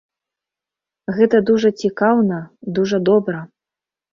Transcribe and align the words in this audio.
Гэта 1.17 1.41
дужа 1.51 1.69
цікаўна, 1.83 2.41
дужа 2.79 2.97
добра. 3.11 3.39